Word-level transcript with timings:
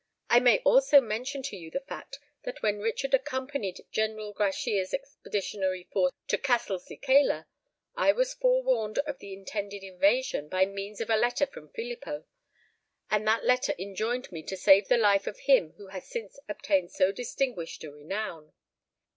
I 0.31 0.39
may 0.39 0.57
also 0.65 0.99
mention 0.99 1.43
to 1.43 1.55
you 1.55 1.69
the 1.69 1.81
fact 1.87 2.17
that 2.41 2.63
when 2.63 2.79
Richard 2.79 3.13
accompanied 3.13 3.85
General 3.91 4.33
Grachia's 4.33 4.95
expeditionary 4.95 5.83
force 5.93 6.11
to 6.29 6.39
Castelcicala, 6.39 7.45
I 7.95 8.11
was 8.11 8.33
forewarned 8.33 8.97
of 8.97 9.19
the 9.19 9.31
intended 9.33 9.83
invasion 9.83 10.49
by 10.49 10.65
means 10.65 11.01
of 11.01 11.11
a 11.11 11.15
letter 11.15 11.45
from 11.45 11.69
Filippo: 11.69 12.25
and 13.11 13.27
that 13.27 13.45
letter 13.45 13.75
enjoined 13.77 14.31
me 14.31 14.41
to 14.41 14.57
save 14.57 14.87
the 14.87 14.97
life 14.97 15.27
of 15.27 15.41
him 15.41 15.73
who 15.73 15.89
has 15.89 16.07
since 16.07 16.39
obtained 16.49 16.91
so 16.91 17.11
distinguished 17.11 17.83
a 17.83 17.91
renown. 17.91 18.53